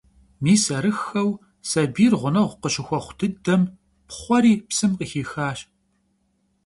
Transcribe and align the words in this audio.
Mis 0.43 0.63
arıxxeu, 0.77 1.29
sabiyr 1.69 2.13
ğuneğu 2.21 2.49
khışıxuexhu 2.61 3.13
dıdem, 3.19 3.63
pxhueri 4.07 4.53
psım 4.69 4.91
khıxixaş. 4.97 5.59